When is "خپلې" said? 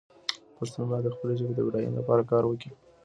1.15-1.33